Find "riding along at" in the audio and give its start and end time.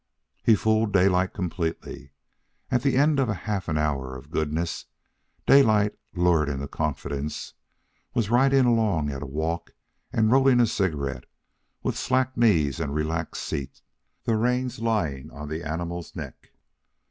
8.31-9.21